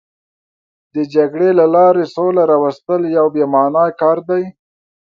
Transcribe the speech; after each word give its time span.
د 0.95 0.97
جګړې 1.13 1.49
له 1.59 1.65
لارې 1.75 2.03
سوله 2.15 2.43
راوستل 2.51 3.01
یو 3.17 3.25
بې 3.33 3.43
معنا 3.53 3.85
کار 4.01 4.17
دی. 4.29 4.43